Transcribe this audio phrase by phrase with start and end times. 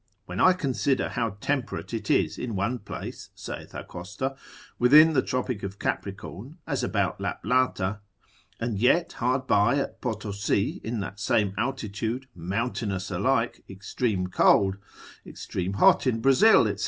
[0.25, 4.35] When I consider how temperate it is in one place, saith Acosta,
[4.79, 7.99] within the tropic of Capricorn, as about Laplata,
[8.59, 14.77] and yet hard by at Potosi, in that same altitude, mountainous alike, extreme cold;
[15.23, 16.79] extreme hot in Brazil, &c.